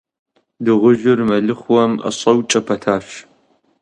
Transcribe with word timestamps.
Дыгъужьыр 0.63 1.19
мэлыхъуэм 1.29 1.91
ӀэщӀэукӀэ 2.01 2.61
пэтащ. 2.67 3.07